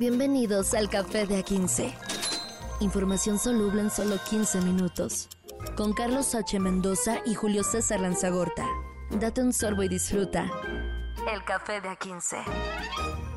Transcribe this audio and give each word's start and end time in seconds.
Bienvenidos 0.00 0.72
al 0.72 0.88
Café 0.88 1.26
de 1.26 1.44
A15. 1.44 1.92
Información 2.80 3.38
soluble 3.38 3.82
en 3.82 3.90
solo 3.90 4.16
15 4.30 4.62
minutos. 4.62 5.28
Con 5.76 5.92
Carlos 5.92 6.34
H. 6.34 6.58
Mendoza 6.58 7.18
y 7.26 7.34
Julio 7.34 7.62
César 7.62 8.00
Lanzagorta. 8.00 8.66
Date 9.10 9.42
un 9.42 9.52
sorbo 9.52 9.82
y 9.82 9.88
disfruta. 9.88 10.50
El 11.30 11.44
Café 11.44 11.82
de 11.82 11.90
A15. 11.90 12.38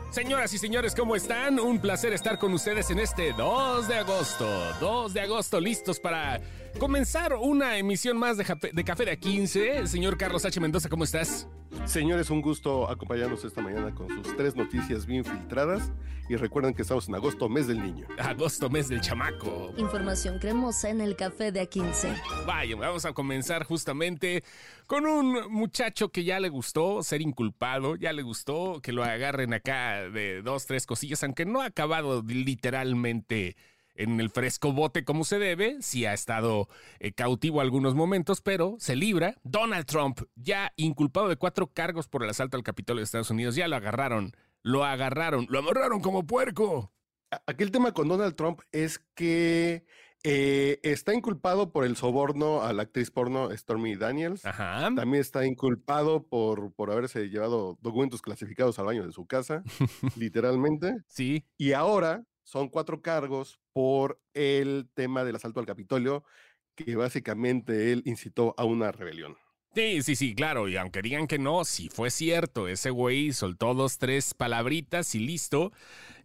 Señoras 0.09 0.53
y 0.53 0.57
señores, 0.57 0.95
¿cómo 0.95 1.17
están? 1.17 1.59
Un 1.59 1.79
placer 1.79 2.13
estar 2.13 2.39
con 2.39 2.53
ustedes 2.53 2.89
en 2.91 2.99
este 2.99 3.33
2 3.33 3.87
de 3.89 3.95
agosto. 3.95 4.47
2 4.79 5.13
de 5.13 5.19
agosto, 5.19 5.59
listos 5.59 5.99
para 5.99 6.39
comenzar 6.79 7.33
una 7.33 7.77
emisión 7.77 8.17
más 8.17 8.37
de, 8.37 8.45
de 8.71 8.83
Café 8.83 9.05
de 9.05 9.19
A15. 9.19 9.85
Señor 9.85 10.17
Carlos 10.17 10.45
H. 10.45 10.59
Mendoza, 10.59 10.89
¿cómo 10.89 11.03
estás? 11.03 11.47
Señores, 11.85 12.29
un 12.29 12.41
gusto 12.41 12.89
acompañarnos 12.89 13.43
esta 13.43 13.61
mañana 13.61 13.93
con 13.93 14.07
sus 14.09 14.35
tres 14.37 14.55
noticias 14.55 15.05
bien 15.05 15.25
filtradas. 15.25 15.91
Y 16.29 16.37
recuerden 16.37 16.73
que 16.73 16.83
estamos 16.83 17.09
en 17.09 17.15
agosto, 17.15 17.49
mes 17.49 17.67
del 17.67 17.83
niño. 17.83 18.07
Agosto, 18.17 18.69
mes 18.69 18.87
del 18.87 19.01
chamaco. 19.01 19.73
Información 19.75 20.39
cremosa 20.39 20.89
en 20.89 21.01
el 21.01 21.17
café 21.17 21.51
de 21.51 21.69
A15. 21.69 22.45
Vaya, 22.45 22.77
vamos 22.77 23.03
a 23.03 23.11
comenzar 23.11 23.65
justamente 23.65 24.41
con 24.87 25.05
un 25.05 25.51
muchacho 25.51 26.09
que 26.09 26.23
ya 26.23 26.39
le 26.39 26.47
gustó 26.47 27.03
ser 27.03 27.21
inculpado, 27.21 27.97
ya 27.97 28.13
le 28.13 28.21
gustó 28.21 28.79
que 28.81 28.93
lo 28.93 29.03
agarren 29.03 29.53
acá 29.53 30.09
de 30.09 30.41
dos, 30.41 30.65
tres 30.65 30.85
cosillas, 30.85 31.21
aunque 31.23 31.45
no 31.45 31.61
ha 31.61 31.65
acabado 31.65 32.23
literalmente 32.25 33.57
en 33.95 34.19
el 34.19 34.29
fresco 34.29 34.73
bote 34.73 35.03
como 35.03 35.23
se 35.23 35.39
debe, 35.39 35.77
sí 35.81 36.05
ha 36.05 36.13
estado 36.13 36.67
eh, 36.99 37.13
cautivo 37.13 37.61
algunos 37.61 37.95
momentos, 37.95 38.41
pero 38.41 38.75
se 38.79 38.95
libra. 38.95 39.35
Donald 39.43 39.85
Trump, 39.85 40.21
ya 40.35 40.73
inculpado 40.75 41.29
de 41.29 41.35
cuatro 41.35 41.67
cargos 41.67 42.07
por 42.07 42.23
el 42.23 42.29
asalto 42.29 42.57
al 42.57 42.63
Capitolio 42.63 42.99
de 42.99 43.05
Estados 43.05 43.29
Unidos, 43.29 43.55
ya 43.55 43.67
lo 43.67 43.75
agarraron, 43.75 44.33
lo 44.61 44.83
agarraron, 44.83 45.45
lo 45.49 45.59
amarraron 45.59 46.01
como 46.01 46.25
puerco. 46.25 46.91
Aquí 47.47 47.63
el 47.63 47.71
tema 47.71 47.93
con 47.93 48.07
Donald 48.07 48.35
Trump 48.35 48.61
es 48.71 48.99
que 49.15 49.85
eh, 50.23 50.79
está 50.83 51.13
inculpado 51.13 51.71
por 51.71 51.83
el 51.83 51.97
soborno 51.97 52.61
a 52.61 52.71
la 52.71 52.83
actriz 52.83 53.11
porno 53.11 53.55
Stormy 53.55 53.95
Daniels. 53.95 54.45
Ajá. 54.45 54.89
También 54.95 55.21
está 55.21 55.45
inculpado 55.45 56.27
por, 56.27 56.71
por 56.73 56.91
haberse 56.91 57.29
llevado 57.29 57.77
documentos 57.81 58.21
clasificados 58.21 58.79
al 58.79 58.85
baño 58.85 59.05
de 59.05 59.11
su 59.11 59.25
casa, 59.25 59.63
literalmente. 60.15 60.95
Sí. 61.07 61.45
Y 61.57 61.73
ahora 61.73 62.23
son 62.43 62.69
cuatro 62.69 63.01
cargos 63.01 63.59
por 63.73 64.19
el 64.33 64.89
tema 64.93 65.23
del 65.23 65.35
asalto 65.35 65.59
al 65.59 65.65
Capitolio, 65.65 66.23
que 66.75 66.95
básicamente 66.95 67.91
él 67.91 68.03
incitó 68.05 68.53
a 68.57 68.65
una 68.65 68.91
rebelión. 68.91 69.37
Sí, 69.75 70.03
sí, 70.03 70.15
sí, 70.15 70.35
claro, 70.35 70.69
y 70.69 70.77
aunque 70.77 71.01
digan 71.01 71.25
que 71.25 71.39
no, 71.39 71.65
si 71.65 71.89
fue 71.89 72.11
cierto, 72.11 72.67
ese 72.67 72.91
güey 72.91 73.33
soltó 73.33 73.73
dos, 73.73 73.97
tres 73.97 74.35
palabritas 74.35 75.15
y 75.15 75.19
listo. 75.19 75.71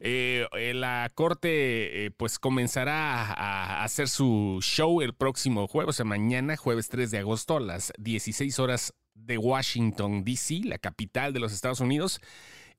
Eh, 0.01 0.47
eh, 0.53 0.75
la 0.75 1.11
corte 1.15 2.05
eh, 2.05 2.11
pues 2.11 2.39
comenzará 2.39 3.23
a, 3.33 3.85
hacer 3.85 4.09
su 4.11 4.59
show 4.61 5.01
el 5.01 5.15
próximo 5.15 5.67
jueves, 5.67 5.89
o 5.89 5.93
sea, 5.95 6.05
mañana, 6.05 6.59
jueves 6.59 6.91
3 6.91 7.11
de 7.11 7.19
agosto, 7.19 7.57
a 7.57 7.61
las 7.61 7.91
16 7.99 8.59
horas 8.59 8.93
de 9.15 9.39
Washington, 9.39 10.25
D.C., 10.25 10.61
la 10.65 10.77
capital 10.77 11.33
de 11.33 11.41
los 11.41 11.55
Estados 11.55 11.81
Unidos. 11.81 12.21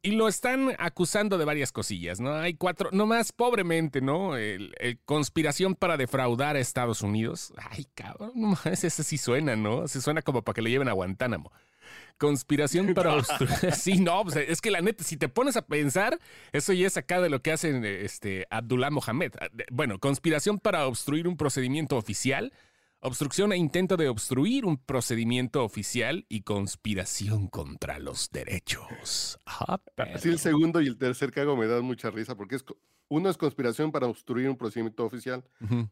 Y 0.01 0.11
lo 0.11 0.29
están 0.29 0.75
acusando 0.79 1.37
de 1.37 1.43
varias 1.43 1.73
cosillas, 1.73 2.21
¿no? 2.21 2.33
Hay 2.33 2.53
cuatro, 2.53 2.89
nomás 2.93 3.33
pobremente, 3.33 3.99
¿no? 3.99 4.37
El, 4.37 4.73
conspiración 5.03 5.75
para 5.75 5.97
defraudar 5.97 6.55
a 6.55 6.59
Estados 6.59 7.01
Unidos. 7.01 7.53
Ay, 7.57 7.85
cabrón, 7.95 8.31
nomás 8.33 8.65
ese 8.65 9.03
sí 9.03 9.17
suena, 9.17 9.57
¿no? 9.57 9.89
Se 9.89 9.99
suena 9.99 10.21
como 10.21 10.41
para 10.41 10.53
que 10.53 10.61
lo 10.61 10.69
lleven 10.69 10.87
a 10.87 10.93
Guantánamo. 10.93 11.51
Conspiración 12.17 12.93
para 12.95 13.15
obstruir. 13.15 13.73
sí, 13.75 13.99
no, 13.99 14.23
pues, 14.23 14.37
es 14.37 14.61
que 14.61 14.71
la 14.71 14.79
neta, 14.79 15.03
si 15.03 15.17
te 15.17 15.27
pones 15.27 15.57
a 15.57 15.65
pensar, 15.65 16.17
eso 16.53 16.71
ya 16.71 16.87
es 16.87 16.95
acá 16.95 17.19
de 17.19 17.29
lo 17.29 17.41
que 17.41 17.51
hacen 17.51 17.83
este, 17.83 18.47
Abdullah 18.49 18.91
Mohamed. 18.91 19.33
Bueno, 19.69 19.99
conspiración 19.99 20.59
para 20.59 20.87
obstruir 20.87 21.27
un 21.27 21.35
procedimiento 21.35 21.97
oficial 21.97 22.53
obstrucción 23.01 23.53
e 23.53 23.57
intento 23.57 23.97
de 23.97 24.09
obstruir 24.09 24.65
un 24.65 24.77
procedimiento 24.77 25.63
oficial 25.63 26.25
y 26.27 26.41
conspiración 26.41 27.47
contra 27.47 27.99
los 27.99 28.29
derechos. 28.31 29.39
Así 29.97 30.29
el 30.29 30.39
segundo 30.39 30.81
y 30.81 30.87
el 30.87 30.97
tercer 30.97 31.31
cago 31.31 31.55
me 31.55 31.67
dan 31.67 31.83
mucha 31.83 32.09
risa 32.09 32.35
porque 32.35 32.55
es 32.55 32.65
uno 33.09 33.29
es 33.29 33.37
conspiración 33.37 33.91
para 33.91 34.07
obstruir 34.07 34.49
un 34.49 34.57
procedimiento 34.57 35.03
oficial, 35.03 35.43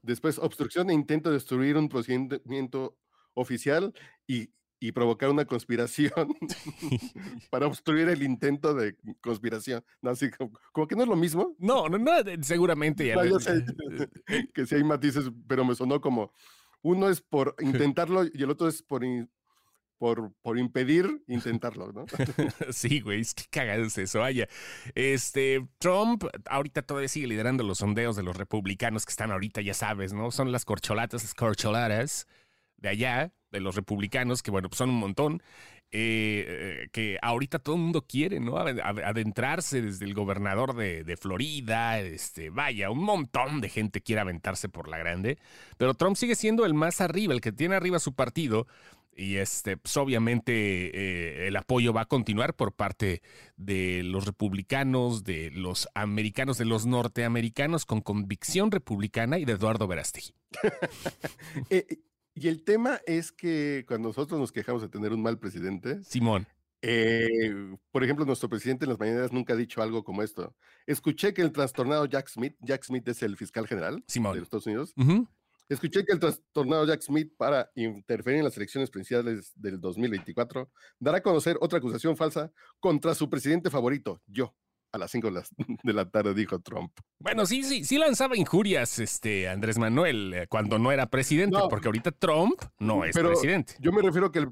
después 0.04 0.38
obstrucción 0.38 0.90
e 0.90 0.94
intento 0.94 1.32
de 1.32 1.38
obstruir 1.38 1.76
un 1.76 1.90
procedimiento 1.90 2.96
oficial 3.34 3.94
y, 4.28 4.50
provocar 4.94 5.32
una 5.32 5.46
conspiración 5.46 6.12
para 7.50 7.66
obstruir 7.66 8.10
el 8.10 8.22
intento 8.22 8.76
de 8.76 8.96
conspiración. 9.22 9.84
No, 10.04 10.12
así 10.12 10.30
como, 10.30 10.88
que 10.88 10.96
no 10.96 11.02
es 11.02 11.10
lo 11.10 11.16
mismo. 11.16 11.56
No, 11.58 11.90
no, 11.90 11.98
no 11.98 12.12
seguramente. 12.42 13.16
que 14.54 14.66
si 14.68 14.76
hay 14.76 14.84
matices, 14.84 15.32
pero 15.48 15.66
me 15.66 15.74
sonó 15.74 16.00
como 16.00 16.32
uno 16.82 17.10
es 17.10 17.22
por 17.22 17.56
intentarlo 17.62 18.26
y 18.26 18.44
el 18.44 18.50
otro 18.50 18.68
es 18.68 18.82
por, 18.82 19.04
por, 19.98 20.34
por 20.42 20.58
impedir 20.58 21.24
intentarlo, 21.28 21.92
¿no? 21.92 22.06
sí, 22.72 23.02
güey, 23.02 23.22
es 23.22 23.34
que 23.34 23.44
cagado 23.50 23.84
es 23.84 23.98
eso. 23.98 24.20
Vaya, 24.20 24.48
este, 24.96 25.68
Trump 25.80 26.24
ahorita 26.46 26.82
todavía 26.84 27.10
sigue 27.10 27.28
liderando 27.28 27.64
los 27.64 27.80
sondeos 27.80 28.16
de 28.16 28.24
los 28.24 28.38
republicanos 28.38 29.06
que 29.06 29.12
están 29.12 29.32
ahorita, 29.32 29.62
ya 29.62 29.74
sabes, 29.74 30.14
¿no? 30.14 30.32
Son 30.32 30.52
las 30.52 30.66
corcholatas, 30.66 31.24
las 31.24 31.34
corcholatas 31.34 32.28
de 32.78 32.90
allá, 32.90 33.34
de 33.52 33.60
los 33.60 33.76
republicanos, 33.76 34.44
que 34.44 34.52
bueno, 34.52 34.70
pues 34.70 34.78
son 34.78 34.90
un 34.90 35.00
montón. 35.00 35.42
Eh, 35.90 36.90
que 36.92 37.18
ahorita 37.22 37.60
todo 37.60 37.76
el 37.76 37.82
mundo 37.82 38.06
quiere, 38.06 38.42
¿no? 38.42 38.58
Adentrarse 38.58 39.82
desde 39.82 40.04
el 40.04 40.14
gobernador 40.14 40.76
de, 40.76 41.18
Florida, 41.18 42.00
este, 42.02 42.50
vaya, 42.50 42.90
un 42.90 43.04
montón 43.04 43.62
de 43.62 43.70
gente 43.70 44.02
quiere 44.02 44.20
aventarse 44.20 44.68
por 44.68 44.90
la 44.90 44.98
grande, 44.98 45.38
pero 45.78 45.94
Trump 45.94 46.18
sigue 46.18 46.36
siendo 46.36 46.66
el 46.66 46.74
más 46.74 47.00
arriba, 47.00 47.34
el 47.34 47.40
que 47.40 47.54
tiene 47.54 47.76
arriba 47.76 48.00
su 48.00 48.14
partido. 48.14 48.68
Y 49.16 49.38
este, 49.38 49.78
pues 49.78 49.98
obviamente 49.98 50.54
eh, 50.54 51.48
el 51.48 51.56
apoyo 51.56 51.92
va 51.92 52.02
a 52.02 52.06
continuar 52.06 52.54
por 52.54 52.74
parte 52.74 53.24
de 53.56 54.04
los 54.04 54.26
republicanos, 54.26 55.24
de 55.24 55.50
los 55.50 55.90
americanos, 55.96 56.60
de 56.60 56.66
los 56.66 56.86
norteamericanos 56.86 57.86
con 57.86 58.02
convicción 58.02 58.70
republicana 58.70 59.40
y 59.40 59.46
de 59.46 59.54
Eduardo 59.54 59.88
Verástegui. 59.88 60.34
eh, 61.72 61.98
y 62.40 62.48
el 62.48 62.64
tema 62.64 63.02
es 63.08 63.32
que 63.32 63.84
cuando 63.88 64.10
nosotros 64.10 64.40
nos 64.40 64.52
quejamos 64.52 64.84
de 64.84 64.90
tener 64.90 65.12
un 65.12 65.22
mal 65.22 65.40
presidente, 65.40 66.04
Simón. 66.04 66.48
Eh, 66.84 67.76
por 67.92 68.04
ejemplo, 68.04 68.26
nuestro 68.26 68.48
presidente 68.48 68.86
en 68.86 68.90
las 68.90 69.00
mañaneras 69.00 69.32
nunca 69.32 69.54
ha 69.54 69.56
dicho 69.56 69.82
algo 69.82 70.04
como 70.04 70.22
esto. 70.22 70.56
Escuché 70.86 71.34
que 71.34 71.42
el 71.42 71.52
trastornado 71.52 72.06
Jack 72.06 72.28
Smith, 72.30 72.56
Jack 72.60 72.84
Smith 72.84 73.08
es 73.08 73.24
el 73.24 73.36
fiscal 73.36 73.68
general 73.68 74.04
de 74.08 74.22
los 74.22 74.38
Estados 74.38 74.68
Unidos, 74.68 74.94
escuché 75.68 76.06
que 76.06 76.14
el 76.14 76.20
trastornado 76.20 76.86
Jack 76.86 77.02
Smith 77.02 77.34
para 77.36 77.72
interferir 77.74 78.38
en 78.38 78.46
las 78.46 78.56
elecciones 78.56 78.92
presidenciales 78.92 79.52
del 79.56 79.82
2024 79.82 80.70
dará 81.00 81.18
a 81.18 81.22
conocer 81.22 81.58
otra 81.60 81.80
acusación 81.80 82.16
falsa 82.16 82.52
contra 82.80 83.16
su 83.16 83.28
presidente 83.30 83.72
favorito, 83.72 84.22
yo 84.28 84.54
a 84.92 84.98
las 84.98 85.12
5 85.12 85.32
de 85.84 85.94
la 85.94 86.10
tarde, 86.10 86.34
dijo 86.34 86.60
Trump. 86.60 86.92
Bueno, 87.20 87.46
sí, 87.46 87.64
sí, 87.64 87.84
sí 87.84 87.98
lanzaba 87.98 88.38
injurias 88.38 89.00
este 89.00 89.50
Andrés 89.50 89.78
Manuel 89.78 90.34
eh, 90.34 90.48
cuando 90.48 90.80
no 90.80 90.92
era 90.92 91.08
presidente, 91.08 91.58
porque 91.70 91.88
ahorita 91.88 92.12
Trump 92.12 92.62
no 92.80 93.04
es 93.04 93.16
presidente. 93.16 93.76
Yo 93.80 93.92
me 93.92 94.02
refiero 94.02 94.32
que, 94.32 94.48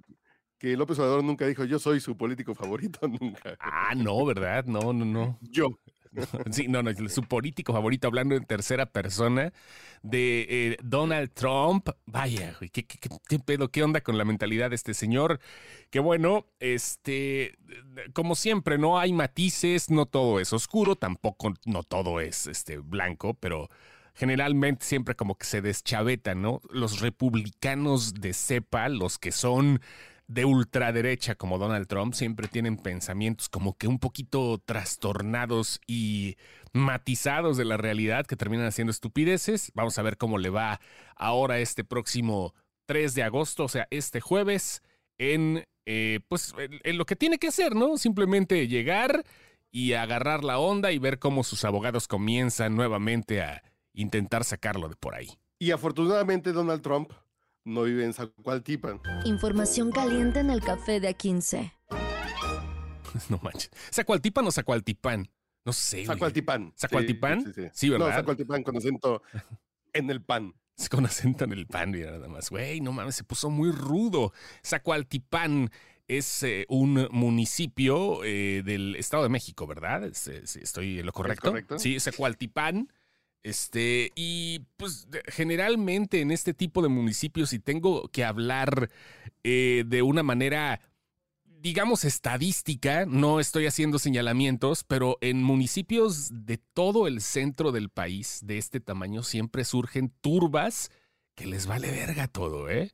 que 0.58 0.76
López 0.76 1.00
Obrador 1.00 1.24
nunca 1.24 1.46
dijo 1.46 1.66
yo 1.66 1.80
soy 1.80 2.00
su 2.00 2.18
político 2.18 2.54
favorito, 2.56 3.00
nunca. 3.08 3.56
Ah, 3.60 3.94
no, 3.96 4.26
¿verdad? 4.26 4.66
No, 4.66 4.94
no, 4.94 5.06
no. 5.06 5.40
Yo. 5.42 5.80
Sí, 6.52 6.68
no, 6.68 6.84
no, 6.84 6.92
su 7.10 7.24
político 7.24 7.74
favorito, 7.74 8.08
hablando 8.08 8.36
en 8.36 8.46
tercera 8.46 8.86
persona, 8.86 9.54
de 10.02 10.46
eh, 10.50 10.78
Donald 10.84 11.32
Trump. 11.34 11.90
Vaya, 12.06 12.56
¿qué, 12.72 12.86
qué, 12.86 13.40
pedo? 13.40 13.70
¿Qué 13.70 13.84
onda 13.84 14.02
con 14.02 14.18
la 14.18 14.26
mentalidad 14.26 14.70
de 14.70 14.76
este 14.76 14.94
señor? 14.94 15.40
Que 15.90 16.00
bueno, 16.00 16.46
este, 16.60 17.58
como 18.14 18.36
siempre, 18.36 18.78
no 18.78 19.00
hay 19.00 19.14
matices, 19.14 19.90
no 19.90 20.06
todo 20.06 20.40
es 20.40 20.54
oscuro, 20.54 20.96
tampoco 20.96 21.54
no 21.66 21.84
todo 21.84 22.20
es 22.20 22.48
este, 22.48 22.78
blanco, 22.78 23.34
pero 23.34 23.70
generalmente 24.14 24.86
siempre 24.86 25.16
como 25.16 25.36
que 25.36 25.46
se 25.46 25.62
deschaveta, 25.62 26.36
¿no? 26.36 26.62
Los 26.70 27.02
republicanos 27.02 28.14
de 28.14 28.34
cepa, 28.34 28.88
los 28.90 29.18
que 29.18 29.32
son 29.32 29.82
de 30.28 30.46
ultraderecha 30.46 31.36
como 31.36 31.58
Donald 31.58 31.88
Trump 31.88 32.14
siempre 32.14 32.48
tienen 32.48 32.78
pensamientos 32.78 33.48
como 33.48 33.78
que 33.78 33.88
un 33.88 34.00
poquito 34.00 34.60
trastornados 34.64 35.80
y 35.88 36.36
matizados 36.74 37.58
de 37.58 37.66
la 37.66 37.78
realidad 37.78 38.26
que 38.26 38.36
terminan 38.36 38.66
haciendo 38.66 38.92
estupideces. 38.92 39.72
Vamos 39.76 39.98
a 39.98 40.02
ver 40.02 40.18
cómo 40.18 40.38
le 40.38 40.50
va 40.50 40.82
ahora 41.16 41.60
este 41.60 41.84
próximo 41.84 42.54
3 42.88 43.16
de 43.16 43.24
agosto, 43.24 43.66
o 43.66 43.70
sea, 43.70 43.88
este 43.92 44.20
jueves, 44.20 44.82
en, 45.18 45.66
eh, 45.86 46.20
pues, 46.28 46.54
en 46.58 46.98
lo 46.98 47.06
que 47.06 47.16
tiene 47.16 47.38
que 47.38 47.48
hacer, 47.48 47.76
¿no? 47.76 47.98
Simplemente 47.98 48.68
llegar 48.68 49.24
y 49.72 49.94
agarrar 49.94 50.44
la 50.44 50.60
onda 50.60 50.92
y 50.92 51.00
ver 51.00 51.20
cómo 51.20 51.44
sus 51.44 51.66
abogados 51.66 52.08
comienzan 52.08 52.76
nuevamente 52.76 53.42
a 53.42 53.64
intentar 53.94 54.44
sacarlo 54.44 54.90
de 54.90 54.96
por 54.96 55.16
ahí. 55.16 55.30
Y 55.60 55.72
afortunadamente 55.72 56.52
Donald 56.52 56.82
Trump 56.82 57.12
no 57.66 57.84
vive 57.84 58.06
en 58.06 58.14
Zacualtipan. 58.14 59.02
Información 59.26 59.92
caliente 59.92 60.40
en 60.40 60.50
el 60.50 60.62
café 60.62 61.00
de 61.00 61.16
A15. 61.16 61.74
No 63.30 63.40
manches. 63.42 63.72
¿Zacualtipan 63.94 64.46
o 64.46 64.52
Zacualtipan? 64.52 65.30
No 65.64 65.72
sé. 65.72 66.06
Zacualtipán. 66.06 66.74
¿Zacualtipán? 66.78 67.54
Sí, 67.54 67.62
sí, 67.72 67.90
¿verdad? 67.90 68.10
No, 68.10 68.14
Zacualtipán 68.14 68.62
con 68.62 68.76
acento 68.76 69.24
en 69.94 70.10
el 70.10 70.22
pan. 70.22 70.54
Con 70.92 71.06
acento 71.06 71.46
en 71.46 71.54
el 71.54 71.66
pan, 71.66 71.92
mira 71.92 72.12
nada 72.12 72.28
más. 72.28 72.50
Güey, 72.50 72.82
no 72.82 72.92
mames, 72.92 73.16
se 73.16 73.24
puso 73.24 73.50
muy 73.50 73.72
rudo. 73.72 74.34
Zacualtipán 74.66 75.72
es 76.10 76.44
eh, 76.44 76.66
un 76.68 77.08
municipio 77.10 78.22
eh, 78.26 78.64
del 78.66 78.98
Estado 78.98 79.24
de 79.24 79.30
México, 79.30 79.66
¿verdad? 79.66 80.04
¿Estoy 80.04 81.00
en 81.00 81.06
lo 81.06 81.14
correcto? 81.14 81.52
correcto? 81.52 81.80
Sí, 81.80 81.98
Zacualtipán. 82.02 82.90
Este, 83.46 84.12
y 84.16 84.62
pues 84.76 85.08
generalmente 85.28 86.22
en 86.22 86.32
este 86.32 86.56
tipo 86.56 86.82
de 86.82 86.88
municipios, 86.88 87.52
si 87.52 87.60
tengo 87.60 88.08
que 88.08 88.26
hablar 88.26 88.90
eh, 89.44 89.84
de 89.86 90.02
una 90.02 90.24
manera, 90.24 90.82
digamos, 91.44 92.06
estadística, 92.06 93.06
no 93.06 93.40
estoy 93.40 93.68
haciendo 93.68 94.00
señalamientos, 94.00 94.84
pero 94.84 95.20
en 95.22 95.44
municipios 95.44 96.30
de 96.32 96.58
todo 96.58 97.06
el 97.06 97.22
centro 97.22 97.72
del 97.72 97.90
país 97.90 98.40
de 98.42 98.58
este 98.58 98.80
tamaño 98.80 99.22
siempre 99.22 99.64
surgen 99.64 100.12
turbas 100.22 100.90
que 101.36 101.46
les 101.46 101.68
vale 101.68 101.92
verga 101.92 102.28
todo, 102.28 102.68
¿eh? 102.68 102.94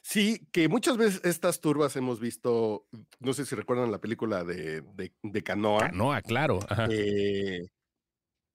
Sí, 0.00 0.48
que 0.52 0.68
muchas 0.68 0.96
veces 0.96 1.20
estas 1.22 1.60
turbas 1.60 1.94
hemos 1.96 2.18
visto, 2.18 2.86
no 3.20 3.34
sé 3.34 3.44
si 3.44 3.54
recuerdan 3.54 3.92
la 3.92 4.00
película 4.00 4.42
de, 4.42 4.82
de, 5.22 5.42
Canoa. 5.42 5.80
Canoa, 5.80 6.22
claro. 6.22 6.60
Eh, 6.88 7.68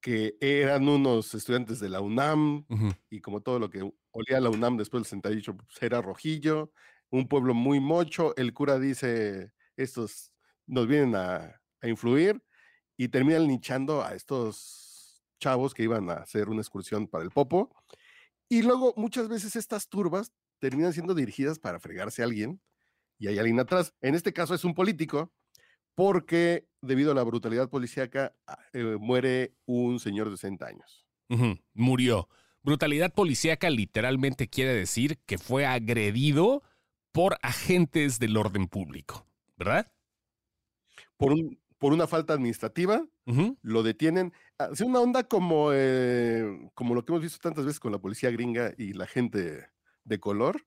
que 0.01 0.37
eran 0.39 0.87
unos 0.87 1.33
estudiantes 1.33 1.79
de 1.79 1.89
la 1.89 2.01
UNAM 2.01 2.65
y 3.09 3.21
como 3.21 3.41
todo 3.41 3.59
lo 3.59 3.69
que 3.69 3.91
olía 4.11 4.39
la 4.39 4.49
UNAM 4.49 4.77
después 4.77 5.03
del 5.03 5.09
68 5.09 5.57
pues, 5.57 5.81
era 5.81 6.01
rojillo, 6.01 6.71
un 7.09 7.27
pueblo 7.27 7.53
muy 7.53 7.79
mocho, 7.79 8.35
el 8.37 8.53
cura 8.53 8.79
dice, 8.79 9.53
estos 9.75 10.31
nos 10.67 10.87
vienen 10.87 11.15
a, 11.15 11.55
influir 11.81 12.43
y 12.97 13.07
terminan 13.07 13.47
linchando 13.47 14.03
a 14.03 14.13
estos 14.13 15.23
chavos 15.39 15.73
que 15.73 15.83
iban 15.83 16.09
a 16.09 16.15
hacer 16.15 16.49
una 16.49 16.59
excursión 16.59 17.07
para 17.07 17.23
el 17.23 17.29
Popo. 17.29 17.73
Y 18.49 18.63
luego 18.63 18.93
muchas 18.97 19.29
veces 19.29 19.55
estas 19.55 19.87
turbas 19.87 20.33
terminan 20.59 20.91
siendo 20.91 21.15
dirigidas 21.15 21.57
para 21.57 21.79
fregarse 21.79 22.21
a 22.21 22.25
alguien 22.25 22.61
y 23.17 23.27
hay 23.27 23.39
alguien 23.39 23.61
atrás. 23.61 23.93
En 24.01 24.13
este 24.13 24.33
caso 24.33 24.53
es 24.53 24.65
un 24.65 24.73
político 24.73 25.31
porque 25.95 26.67
debido 26.81 27.11
a 27.11 27.15
la 27.15 27.23
brutalidad 27.23 27.69
policíaca 27.69 28.33
ah, 28.47 28.57
eh, 28.73 28.97
muere 28.99 29.53
un 29.65 29.99
señor 29.99 30.29
de 30.29 30.37
60 30.37 30.65
años. 30.65 31.05
Murió. 31.73 32.27
Brutalidad 32.63 33.13
policíaca 33.13 33.69
literalmente 33.69 34.49
quiere 34.49 34.73
decir 34.73 35.19
que 35.25 35.37
fue 35.37 35.65
agredido 35.65 36.63
por 37.11 37.37
agentes 37.41 38.19
del 38.19 38.37
orden 38.37 38.67
público, 38.67 39.27
¿verdad? 39.57 39.91
Por, 41.17 41.33
un, 41.33 41.59
por 41.77 41.93
una 41.93 42.07
falta 42.07 42.33
administrativa, 42.33 43.05
lo 43.61 43.83
detienen. 43.83 44.33
Hace 44.57 44.83
una 44.83 44.99
onda 44.99 45.23
como, 45.23 45.69
eh, 45.71 46.69
como 46.73 46.95
lo 46.95 47.05
que 47.05 47.11
hemos 47.11 47.21
visto 47.21 47.39
tantas 47.39 47.65
veces 47.65 47.79
con 47.79 47.91
la 47.91 47.99
policía 47.99 48.31
gringa 48.31 48.73
y 48.77 48.93
la 48.93 49.05
gente 49.05 49.69
de 50.03 50.19
color. 50.19 50.65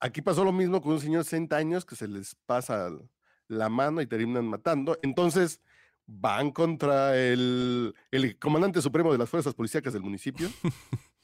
Aquí 0.00 0.20
pasó 0.20 0.44
lo 0.44 0.52
mismo 0.52 0.82
con 0.82 0.92
un 0.92 1.00
señor 1.00 1.20
de 1.20 1.30
60 1.30 1.56
años 1.56 1.84
que 1.86 1.96
se 1.96 2.06
les 2.06 2.34
pasa 2.46 2.90
la 3.48 3.68
mano 3.68 4.00
y 4.00 4.06
terminan 4.06 4.46
matando. 4.46 4.98
Entonces 5.02 5.60
van 6.06 6.50
contra 6.52 7.16
el, 7.16 7.94
el 8.10 8.38
comandante 8.38 8.80
supremo 8.80 9.12
de 9.12 9.18
las 9.18 9.28
fuerzas 9.28 9.54
policíacas 9.54 9.92
del 9.92 10.02
municipio. 10.02 10.48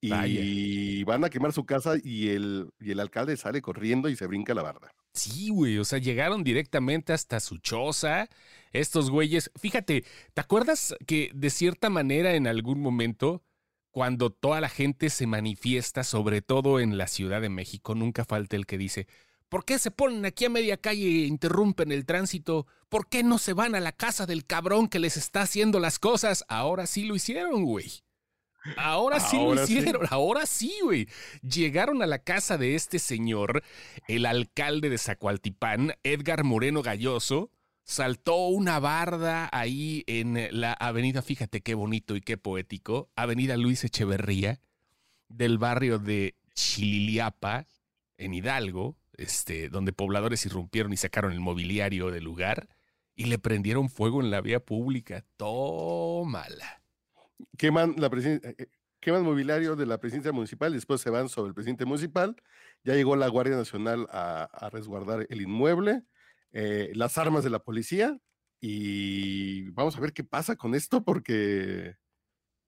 y 0.00 1.04
van 1.04 1.24
a 1.24 1.30
quemar 1.30 1.52
su 1.52 1.64
casa 1.64 1.94
y 2.02 2.28
el, 2.28 2.70
y 2.80 2.92
el 2.92 3.00
alcalde 3.00 3.36
sale 3.36 3.60
corriendo 3.60 4.08
y 4.08 4.16
se 4.16 4.26
brinca 4.26 4.54
la 4.54 4.62
barda. 4.62 4.92
Sí, 5.12 5.50
güey, 5.50 5.76
o 5.78 5.84
sea, 5.84 5.98
llegaron 5.98 6.44
directamente 6.44 7.12
hasta 7.12 7.40
su 7.40 7.58
choza. 7.58 8.28
Estos 8.72 9.10
güeyes, 9.10 9.50
fíjate, 9.56 10.04
¿te 10.32 10.40
acuerdas 10.40 10.94
que 11.06 11.30
de 11.34 11.50
cierta 11.50 11.90
manera 11.90 12.34
en 12.34 12.46
algún 12.46 12.80
momento, 12.80 13.42
cuando 13.90 14.30
toda 14.30 14.60
la 14.60 14.68
gente 14.68 15.10
se 15.10 15.26
manifiesta, 15.26 16.04
sobre 16.04 16.42
todo 16.42 16.78
en 16.78 16.96
la 16.96 17.08
Ciudad 17.08 17.40
de 17.40 17.48
México, 17.48 17.94
nunca 17.96 18.24
falta 18.24 18.54
el 18.54 18.66
que 18.66 18.78
dice, 18.78 19.08
¿Por 19.50 19.64
qué 19.64 19.80
se 19.80 19.90
ponen 19.90 20.24
aquí 20.24 20.44
a 20.44 20.48
media 20.48 20.76
calle 20.76 21.06
e 21.06 21.26
interrumpen 21.26 21.90
el 21.90 22.06
tránsito? 22.06 22.68
¿Por 22.88 23.08
qué 23.08 23.24
no 23.24 23.36
se 23.36 23.52
van 23.52 23.74
a 23.74 23.80
la 23.80 23.90
casa 23.90 24.24
del 24.24 24.46
cabrón 24.46 24.86
que 24.86 25.00
les 25.00 25.16
está 25.16 25.42
haciendo 25.42 25.80
las 25.80 25.98
cosas? 25.98 26.44
Ahora 26.46 26.86
sí 26.86 27.02
lo 27.02 27.16
hicieron, 27.16 27.64
güey. 27.64 27.90
Ahora 28.76 29.18
sí 29.18 29.36
lo 29.36 29.60
hicieron, 29.60 30.06
ahora 30.10 30.46
sí, 30.46 30.72
güey. 30.84 31.08
Llegaron 31.42 32.00
a 32.00 32.06
la 32.06 32.20
casa 32.20 32.58
de 32.58 32.76
este 32.76 33.00
señor, 33.00 33.64
el 34.06 34.24
alcalde 34.24 34.88
de 34.88 34.98
Zacualtipán, 34.98 35.94
Edgar 36.04 36.44
Moreno 36.44 36.82
Galloso, 36.82 37.50
saltó 37.82 38.46
una 38.46 38.78
barda 38.78 39.48
ahí 39.50 40.04
en 40.06 40.48
la 40.52 40.74
avenida, 40.74 41.22
fíjate 41.22 41.60
qué 41.60 41.74
bonito 41.74 42.14
y 42.14 42.20
qué 42.20 42.36
poético, 42.38 43.10
avenida 43.16 43.56
Luis 43.56 43.82
Echeverría, 43.82 44.60
del 45.28 45.58
barrio 45.58 45.98
de 45.98 46.36
Chililiapa, 46.54 47.66
en 48.16 48.34
Hidalgo, 48.34 48.99
este, 49.20 49.68
donde 49.68 49.92
pobladores 49.92 50.46
irrumpieron 50.46 50.92
y 50.92 50.96
sacaron 50.96 51.32
el 51.32 51.40
mobiliario 51.40 52.10
del 52.10 52.24
lugar 52.24 52.68
y 53.14 53.24
le 53.24 53.38
prendieron 53.38 53.90
fuego 53.90 54.20
en 54.22 54.30
la 54.30 54.40
vía 54.40 54.60
pública. 54.60 55.24
Tómala. 55.36 56.82
Queman, 57.58 57.94
la 57.98 58.06
eh, 58.06 58.40
eh, 58.58 58.66
queman 58.98 59.24
mobiliario 59.24 59.76
de 59.76 59.86
la 59.86 59.98
presidencia 59.98 60.32
municipal 60.32 60.72
y 60.72 60.76
después 60.76 61.00
se 61.00 61.10
van 61.10 61.28
sobre 61.28 61.48
el 61.48 61.54
presidente 61.54 61.84
municipal. 61.84 62.34
Ya 62.82 62.94
llegó 62.94 63.16
la 63.16 63.28
Guardia 63.28 63.56
Nacional 63.56 64.06
a, 64.10 64.70
resguardar 64.72 65.26
el 65.28 65.42
inmueble, 65.42 66.02
eh, 66.52 66.90
las 66.94 67.18
armas 67.18 67.44
de 67.44 67.50
la 67.50 67.58
policía 67.58 68.18
y 68.60 69.68
vamos 69.70 69.96
a 69.96 70.00
ver 70.00 70.12
qué 70.12 70.24
pasa 70.24 70.56
con 70.56 70.74
esto 70.74 71.04
porque 71.04 71.96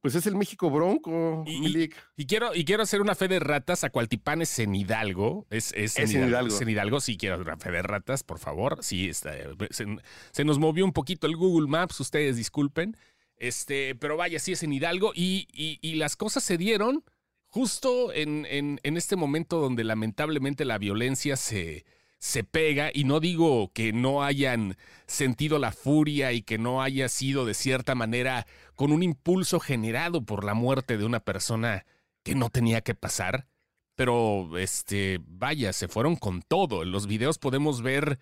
pues 0.02 0.16
es 0.16 0.26
el 0.26 0.34
México 0.34 0.69
Bronco, 0.69 1.44
y, 1.46 1.88
y, 2.16 2.26
quiero, 2.26 2.54
y 2.54 2.64
quiero 2.64 2.82
hacer 2.82 3.00
una 3.00 3.14
fe 3.14 3.28
de 3.28 3.38
ratas. 3.38 3.84
a 3.84 3.90
Cualtipán 3.90 4.43
es 4.43 4.58
en 4.58 4.75
Hidalgo. 4.75 5.46
Es, 5.49 5.72
es, 5.75 5.96
en, 5.96 6.28
Hidalgo. 6.28 6.54
Es 6.54 6.60
en 6.60 6.69
Hidalgo. 6.69 7.00
Sí, 7.00 7.16
quiero 7.16 7.40
una 7.40 7.56
fe 7.56 7.70
de 7.70 7.82
ratas, 7.82 8.25
por 8.25 8.38
favor. 8.38 8.78
Sí, 8.82 9.08
está, 9.08 9.32
se, 9.70 10.44
nos 10.44 10.58
movió 10.58 10.84
un 10.84 10.93
poquito 10.93 11.26
el 11.26 11.37
Google 11.37 11.69
Maps, 11.69 12.00
ustedes 12.00 12.37
disculpen. 12.37 12.96
Este, 13.37 13.94
pero 13.94 14.16
vaya, 14.16 14.38
sí 14.40 14.52
es 14.52 14.62
en 14.64 14.72
Hidalgo. 14.72 15.12
Y, 15.14 15.46
y 15.52 15.94
las 15.94 16.16
cosas 16.16 16.43
se 16.43 16.58
dieron 16.58 17.04
justo 17.52 18.14
en, 18.14 18.46
en, 18.49 18.81
en 18.82 18.96
este 18.96 19.14
momento 19.14 19.60
donde 19.60 19.84
lamentablemente 19.84 20.64
la 20.64 20.78
violencia 20.78 21.37
se, 21.37 21.84
se 22.22 22.44
pega 22.44 22.92
y 22.94 23.02
no 23.02 23.19
digo 23.19 23.72
que 23.72 23.92
no 23.92 24.22
hayan 24.22 24.76
sentido 25.08 25.58
la 25.58 25.72
furia 25.72 26.30
y 26.30 26.42
que 26.42 26.56
no 26.56 26.80
haya 26.80 27.08
sido 27.08 27.44
de 27.44 27.52
cierta 27.52 27.96
manera 27.96 28.46
con 28.76 28.92
un 28.92 29.02
impulso 29.02 29.58
generado 29.58 30.25
por 30.25 30.44
la 30.44 30.54
muerte 30.54 30.97
de 30.97 31.04
una 31.04 31.18
persona 31.18 31.85
que 32.23 32.37
no 32.37 32.49
tenía 32.49 32.80
que 32.82 32.94
pasar, 32.94 33.49
pero 33.97 34.56
este, 34.56 35.18
vaya, 35.26 35.73
se 35.73 35.88
fueron 35.88 36.14
con 36.14 36.42
todo. 36.42 36.85
En 36.85 36.92
los 36.92 37.08
videos 37.08 37.38
podemos 37.38 37.82
ver 37.82 38.20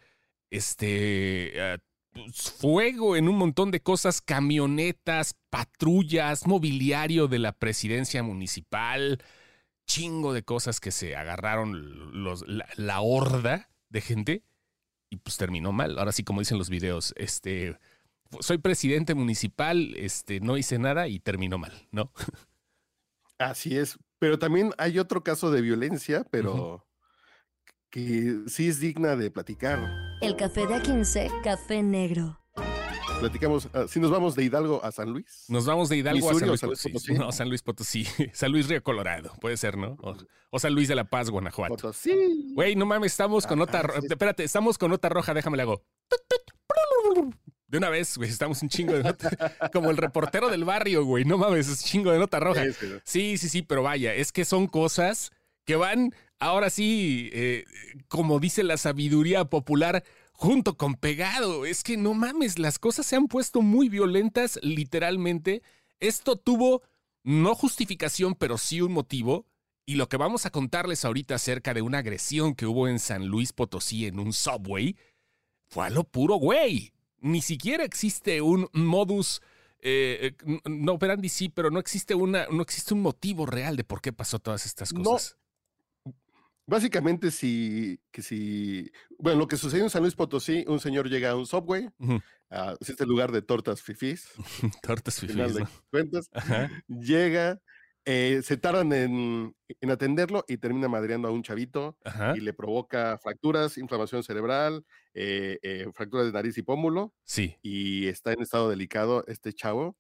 este 0.49 1.75
eh, 1.75 1.79
pues, 2.15 2.53
fuego 2.53 3.17
en 3.17 3.29
un 3.29 3.37
montón 3.37 3.71
de 3.71 3.83
cosas, 3.83 4.23
camionetas, 4.23 5.37
patrullas, 5.51 6.47
mobiliario 6.47 7.29
de 7.29 7.39
la 7.39 7.53
presidencia 7.53 8.23
municipal, 8.23 9.23
chingo 9.87 10.33
de 10.33 10.43
cosas 10.43 10.81
que 10.81 10.91
se 10.91 11.17
agarraron 11.17 12.25
los, 12.25 12.47
la 12.49 13.01
horda 13.03 13.70
de 13.91 14.01
gente 14.01 14.45
y 15.11 15.17
pues 15.19 15.37
terminó 15.37 15.73
mal. 15.73 15.99
Ahora 15.99 16.13
sí, 16.13 16.25
como 16.25 16.41
dicen 16.41 16.59
los 16.59 16.71
videos, 16.71 17.13
este, 17.17 17.79
soy 18.41 18.59
presidente 18.59 19.15
municipal, 19.15 19.95
este, 19.97 20.41
no 20.41 20.57
hice 20.57 20.79
nada 20.79 21.09
y 21.09 21.19
terminó 21.19 21.59
mal, 21.59 21.89
¿no? 21.91 22.13
Así 23.39 23.77
es, 23.77 23.99
pero 24.19 24.39
también 24.39 24.73
hay 24.79 24.99
otro 24.99 25.23
caso 25.23 25.51
de 25.51 25.63
violencia, 25.63 26.25
pero 26.31 26.87
que 27.91 28.41
sí 28.47 28.69
es 28.69 28.81
digna 28.81 29.17
de 29.17 29.31
platicar. 29.31 29.81
El 30.21 30.37
café 30.37 30.67
de 30.67 30.75
A15, 30.77 31.43
café 31.43 31.83
negro 31.83 32.40
platicamos, 33.21 33.69
ah, 33.75 33.85
si 33.87 34.01
nos 34.01 34.11
vamos 34.11 34.35
de 34.35 34.45
Hidalgo 34.45 34.83
a 34.83 34.91
San 34.91 35.11
Luis. 35.11 35.45
Nos 35.49 35.67
vamos 35.67 35.89
de 35.89 35.99
Hidalgo 35.99 36.31
a 36.31 36.35
San 36.35 36.49
Luis, 36.49 36.83
Potosí. 36.83 37.13
No, 37.13 37.31
San 37.31 37.49
Luis 37.49 37.63
Potosí. 37.63 38.05
San 38.33 38.51
Luis 38.51 38.67
Río 38.69 38.83
Colorado, 38.83 39.33
puede 39.41 39.57
ser, 39.57 39.77
¿no? 39.77 39.97
O, 40.51 40.59
San 40.59 40.75
Luis 40.75 40.89
de 40.89 40.95
la 40.95 41.05
Paz, 41.05 41.31
Guanajuato. 41.31 41.75
Potosí. 41.75 42.53
Güey, 42.55 42.75
no 42.75 42.87
mames, 42.87 43.13
estamos 43.13 43.47
con 43.47 43.59
nota 43.59 43.83
roja. 43.83 44.01
Espérate, 44.03 44.43
estamos 44.43 44.79
con 44.79 44.91
nota 44.91 45.09
roja, 45.09 45.35
déjame 45.35 45.57
le 45.59 45.63
hago. 45.63 45.85
De 47.69 47.79
una 47.79 47.91
vez, 47.91 48.17
güey, 48.17 48.29
estamos 48.29 48.61
un 48.63 48.69
chingo 48.69 48.95
de 48.95 49.05
nota. 49.05 49.31
Como 49.73 49.91
el 49.91 49.97
reportero 49.97 50.49
del 50.49 50.65
barrio, 50.65 51.05
güey. 51.05 51.25
No 51.25 51.39
mames, 51.39 51.69
es 51.69 51.85
chingo 51.85 52.11
de 52.11 52.19
nota 52.19 52.41
roja. 52.41 52.65
Sí, 53.05 53.37
sí, 53.37 53.49
sí, 53.49 53.63
pero 53.63 53.83
vaya, 53.83 54.15
es 54.15 54.33
que 54.33 54.45
son 54.45 54.67
cosas 54.67 55.31
que 55.67 55.77
van, 55.77 56.15
ahora 56.41 56.71
sí, 56.71 57.31
eh, 57.33 57.65
como 58.09 58.41
dice 58.41 58.65
la 58.65 58.77
sabiduría 58.77 59.45
popular, 59.45 60.03
junto 60.41 60.79
con 60.79 60.95
pegado. 60.95 61.67
Es 61.67 61.83
que 61.83 61.99
no 61.99 62.15
mames, 62.15 62.59
las 62.59 62.79
cosas 62.79 63.05
se 63.05 63.15
han 63.15 63.29
puesto 63.29 63.61
muy 63.61 63.91
violentas 63.91 64.59
literalmente. 64.63 65.63
Esto 66.01 66.37
tuvo 66.37 66.83
no 67.23 67.55
justificación, 67.55 68.35
pero 68.35 68.57
sí 68.57 68.81
un 68.81 68.93
motivo. 68.93 69.47
Y 69.85 69.97
lo 69.97 70.09
que 70.09 70.17
vamos 70.17 70.47
a 70.47 70.51
contarles 70.51 71.05
ahorita 71.05 71.35
acerca 71.35 71.75
de 71.75 71.83
una 71.83 71.99
agresión 71.99 72.55
que 72.55 72.65
hubo 72.65 72.89
en 72.89 73.01
San 73.01 73.27
Luis 73.27 73.53
Potosí 73.53 74.07
en 74.07 74.19
un 74.19 74.33
subway 74.33 74.97
fue 75.69 75.87
a 75.87 75.91
lo 75.91 76.05
puro 76.05 76.37
güey. 76.37 76.95
Ni 77.19 77.43
siquiera 77.43 77.85
existe 77.85 78.41
un 78.41 78.71
modus 78.73 79.43
eh, 79.83 80.33
no 80.65 80.93
operandi 80.93 81.29
sí, 81.29 81.51
pero 81.51 81.71
no 81.71 81.81
existe 81.81 82.15
una, 82.15 82.47
no 82.51 82.63
existe 82.63 82.95
un 82.95 83.03
motivo 83.03 83.45
real 83.45 83.77
de 83.77 83.85
por 83.85 84.01
qué 84.01 84.13
pasó 84.13 84.39
todas 84.39 84.65
estas 84.65 84.93
cosas. 84.93 85.37
Básicamente, 86.71 87.33
si, 87.33 88.01
que 88.13 88.23
si, 88.23 88.93
bueno, 89.19 89.41
lo 89.41 89.49
que 89.49 89.57
sucedió 89.57 89.83
en 89.83 89.91
San 89.91 90.03
Luis 90.03 90.15
Potosí, 90.15 90.65
un 90.69 90.79
señor 90.79 91.11
llega 91.11 91.31
a 91.31 91.35
un 91.35 91.45
subway, 91.45 91.89
a 92.49 92.77
este 92.79 93.07
lugar 93.07 93.33
de 93.33 93.43
tortas 93.43 93.83
fifís. 93.83 94.29
tortas 94.81 95.19
fifís. 95.19 95.37
cuentas, 95.91 96.31
llega, 96.87 97.61
eh, 98.05 98.43
se 98.45 98.57
tardan 98.57 98.93
en, 98.93 99.57
atenderlo 99.91 100.45
y 100.47 100.59
termina 100.59 100.87
madreando 100.87 101.27
a 101.27 101.33
un 101.33 101.43
chavito 101.43 101.99
y 102.37 102.41
le 102.41 102.53
provoca 102.53 103.19
fracturas, 103.19 103.77
inflamación 103.77 104.23
cerebral, 104.23 104.85
eh, 105.13 105.59
eh, 105.63 105.89
fracturas 105.93 106.27
de 106.27 106.33
nariz 106.33 106.57
y 106.57 106.63
pómulo. 106.63 107.13
Sí. 107.25 107.57
Y 107.63 108.07
está 108.07 108.33
en 108.33 108.43
estado 108.43 108.71
delicado 108.71 109.25
este 109.27 109.53
chavo, 109.53 109.97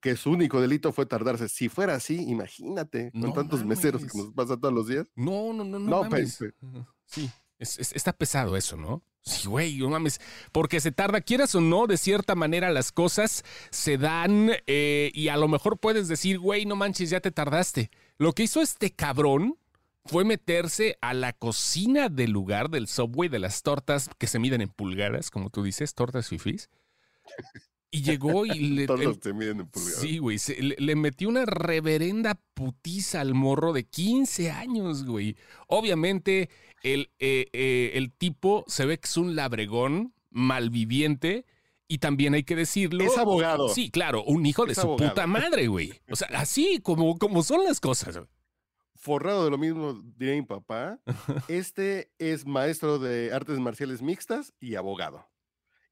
que 0.00 0.16
su 0.16 0.30
único 0.30 0.60
delito 0.60 0.92
fue 0.92 1.06
tardarse. 1.06 1.48
Si 1.48 1.68
fuera 1.68 1.94
así, 1.94 2.16
imagínate, 2.28 3.10
con 3.12 3.32
tantos 3.32 3.64
meseros 3.64 4.02
que 4.02 4.18
nos 4.18 4.32
pasa 4.32 4.56
todos 4.56 4.74
los 4.74 4.88
días. 4.88 5.06
No, 5.14 5.52
no, 5.52 5.64
no, 5.64 5.78
no. 5.78 6.04
no 6.04 6.08
Sí, 7.06 7.30
está 7.58 8.12
pesado 8.12 8.56
eso, 8.56 8.76
¿no? 8.76 9.02
Sí, 9.22 9.48
güey, 9.48 9.78
no 9.78 9.90
mames. 9.90 10.20
Porque 10.52 10.80
se 10.80 10.92
tarda, 10.92 11.20
quieras 11.20 11.54
o 11.54 11.60
no, 11.60 11.86
de 11.86 11.96
cierta 11.96 12.34
manera 12.34 12.70
las 12.70 12.92
cosas 12.92 13.44
se 13.70 13.98
dan 13.98 14.52
eh, 14.66 15.10
y 15.12 15.28
a 15.28 15.36
lo 15.36 15.48
mejor 15.48 15.78
puedes 15.78 16.08
decir, 16.08 16.38
güey, 16.38 16.66
no 16.66 16.76
manches, 16.76 17.10
ya 17.10 17.20
te 17.20 17.30
tardaste. 17.30 17.90
Lo 18.16 18.32
que 18.32 18.44
hizo 18.44 18.60
este 18.60 18.92
cabrón 18.92 19.58
fue 20.04 20.24
meterse 20.24 20.96
a 21.00 21.12
la 21.12 21.32
cocina 21.32 22.08
del 22.08 22.30
lugar 22.30 22.70
del 22.70 22.88
subway 22.88 23.28
de 23.28 23.38
las 23.38 23.62
tortas 23.62 24.08
que 24.18 24.26
se 24.26 24.38
miden 24.38 24.62
en 24.62 24.70
pulgadas, 24.70 25.30
como 25.30 25.50
tú 25.50 25.62
dices, 25.62 25.94
tortas 25.94 26.28
fifís. 26.28 26.70
Y 27.90 28.02
llegó 28.02 28.44
y 28.44 28.58
le. 28.70 28.86
Todos 28.86 29.18
se 29.22 29.32
miden 29.32 29.60
en 29.60 29.66
pulgadas. 29.66 30.00
Sí, 30.00 30.18
güey. 30.18 30.38
le, 30.60 30.96
metió 30.96 31.28
una 31.28 31.46
reverenda 31.46 32.38
putiza 32.54 33.20
al 33.20 33.34
morro 33.34 33.72
de 33.72 33.84
15 33.84 34.50
años, 34.50 35.04
güey. 35.04 35.36
Obviamente, 35.68 36.50
el, 36.82 37.10
eh, 37.18 37.48
eh, 37.52 37.92
el 37.94 38.12
tipo 38.12 38.64
se 38.66 38.84
ve 38.84 38.98
que 38.98 39.06
es 39.06 39.16
un 39.16 39.36
labregón 39.36 40.14
malviviente. 40.30 41.46
Y 41.90 41.98
también 41.98 42.34
hay 42.34 42.44
que 42.44 42.54
decirlo. 42.54 43.02
Es 43.02 43.16
abogado. 43.16 43.70
Sí, 43.70 43.90
claro, 43.90 44.22
un 44.22 44.44
hijo 44.44 44.66
de 44.66 44.74
su 44.74 44.94
puta 44.96 45.26
madre, 45.26 45.68
güey. 45.68 46.02
O 46.10 46.16
sea, 46.16 46.28
así 46.34 46.80
como, 46.82 47.16
como 47.16 47.42
son 47.42 47.64
las 47.64 47.80
cosas. 47.80 48.20
Forrado 48.94 49.44
de 49.44 49.50
lo 49.50 49.56
mismo, 49.56 49.94
diría 50.16 50.34
mi 50.34 50.42
papá. 50.42 51.00
Este 51.48 52.12
es 52.18 52.44
maestro 52.44 52.98
de 52.98 53.32
artes 53.32 53.58
marciales 53.58 54.02
mixtas 54.02 54.52
y 54.60 54.74
abogado. 54.74 55.26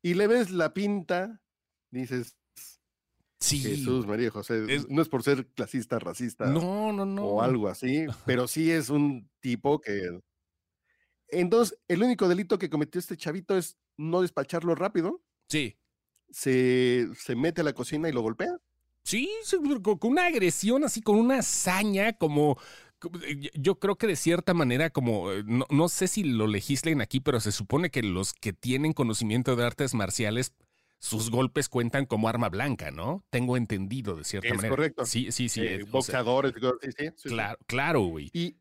Y 0.03 0.15
le 0.15 0.26
ves 0.26 0.50
la 0.50 0.75
pinta, 0.75 1.41
dices, 1.90 2.37
Sí. 3.38 3.59
Jesús, 3.61 4.07
María 4.07 4.31
José. 4.31 4.64
no 4.88 5.02
es 5.02 5.09
por 5.09 5.23
ser 5.23 5.47
clasista, 5.49 5.99
racista. 5.99 6.47
No, 6.47 6.90
no, 6.93 7.05
no. 7.05 7.23
O 7.23 7.43
algo 7.43 7.69
así, 7.69 8.07
pero 8.26 8.49
sí 8.49 8.71
es 8.71 8.88
un 8.88 9.28
tipo 9.40 9.78
que 9.81 10.21
entonces, 11.28 11.78
el 11.88 12.02
único 12.02 12.28
delito 12.28 12.59
que 12.59 12.71
cometió 12.71 12.99
este 12.99 13.16
chavito 13.16 13.57
es 13.57 13.76
no 13.97 14.23
despacharlo 14.23 14.75
rápido. 14.75 15.23
Sí. 15.49 15.76
Se, 16.31 17.09
mete 17.37 17.61
a 17.61 17.64
la 17.64 17.73
cocina 17.73 18.09
y 18.09 18.12
lo 18.12 18.23
golpea. 18.23 18.57
Sí, 19.02 19.31
con 19.83 19.99
una 20.02 20.26
agresión 20.26 20.83
así, 20.85 21.00
con 21.00 21.16
una 21.16 21.38
hazaña, 21.38 22.14
como, 22.14 22.59
yo 23.55 23.78
creo 23.78 23.97
que 23.97 24.09
de 24.09 24.16
cierta 24.16 24.52
manera, 24.52 24.90
como, 24.90 25.31
eh, 25.31 25.45
no, 25.47 25.88
sé 25.88 26.09
si 26.09 26.25
lo 26.25 26.49
legislen 26.49 27.00
aquí, 27.00 27.21
pero 27.21 27.38
se 27.38 27.52
supone 27.52 27.90
que 27.90 28.02
los 28.02 28.33
que 28.33 28.52
tienen 28.52 28.93
conocimiento 28.93 29.55
de 29.55 29.64
artes 29.64 29.95
marciales, 29.95 30.52
sus 31.06 31.30
golpes 31.30 31.68
cuentan 31.68 32.04
como 32.04 32.28
arma 32.28 32.48
blanca, 32.48 32.90
¿no? 32.90 33.25
Tengo 33.30 33.56
entendido 33.56 34.16
de 34.16 34.25
cierta 34.25 34.48
manera. 34.48 34.66
Es 34.66 34.70
correcto. 34.70 35.06
Sí, 35.06 35.30
sí, 35.30 35.48
sí. 35.48 35.60
Eh, 35.60 35.84
boxeadores, 35.84 36.52
sí, 36.82 37.10
sí, 37.14 37.28
Claro, 37.28 37.58
claro, 37.66 38.00
güey. 38.00 38.28
Y, 38.32 38.56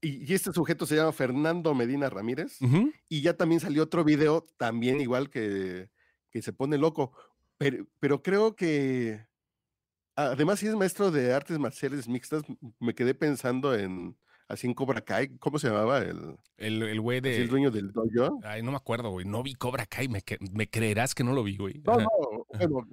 y, 0.00 0.32
este 0.32 0.52
sujeto 0.52 0.86
se 0.86 0.96
llama 0.96 1.12
Fernando 1.12 1.74
Medina 1.74 2.08
Ramírez. 2.08 2.58
Y 3.10 3.20
ya 3.20 3.36
también 3.36 3.60
salió 3.60 3.82
otro 3.82 4.04
video, 4.04 4.46
también 4.56 5.02
igual 5.02 5.28
que, 5.28 5.90
que 6.30 6.40
se 6.40 6.54
pone 6.54 6.78
loco. 6.78 7.12
Pero, 7.58 7.86
pero 8.00 8.22
creo 8.22 8.56
que, 8.56 9.26
además, 10.16 10.60
si 10.60 10.66
es 10.66 10.74
maestro 10.74 11.10
de 11.10 11.34
artes 11.34 11.58
marciales 11.58 12.08
mixtas, 12.08 12.42
me 12.80 12.94
quedé 12.94 13.12
pensando 13.12 13.74
en, 13.74 14.16
así 14.48 14.66
en 14.66 14.74
Cobra 14.74 15.00
Kai, 15.00 15.36
¿cómo 15.38 15.58
se 15.58 15.68
llamaba? 15.68 15.98
El, 15.98 16.36
el, 16.58 17.00
güey 17.00 17.20
de... 17.20 17.36
el 17.36 17.48
dueño 17.48 17.70
del 17.70 17.92
dojo. 17.92 18.40
Ay, 18.44 18.62
no 18.62 18.70
me 18.70 18.76
acuerdo, 18.76 19.10
güey. 19.10 19.26
No 19.26 19.42
vi 19.42 19.54
Cobra 19.54 19.86
Kai, 19.86 20.08
me, 20.08 20.22
me 20.52 20.68
creerás 20.68 21.14
que 21.14 21.24
no 21.24 21.32
lo 21.32 21.42
vi, 21.42 21.56
güey. 21.56 21.82
No, 21.84 21.96
no, 21.96 22.08
bueno, 22.68 22.88